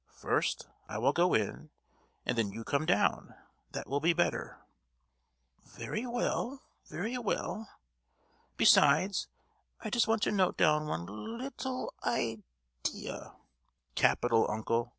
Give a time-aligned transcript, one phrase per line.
[0.15, 1.69] First, I will go in,
[2.25, 3.35] and then you come down;
[3.71, 4.57] that will be better!"
[5.63, 7.69] "Very well, very well.
[8.57, 9.27] Besides,
[9.81, 12.41] I just want to note down one little i—dea——"
[13.93, 14.89] "Capital, uncle!